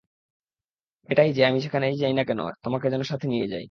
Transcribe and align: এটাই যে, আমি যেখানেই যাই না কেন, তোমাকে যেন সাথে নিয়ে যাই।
এটাই 1.09 1.29
যে, 1.33 1.41
আমি 1.45 1.59
যেখানেই 1.59 1.95
যাই 1.97 2.13
না 2.13 2.23
কেন, 2.23 2.39
তোমাকে 2.63 2.87
যেন 2.89 3.01
সাথে 3.03 3.25
নিয়ে 3.27 3.45
যাই। 3.47 3.59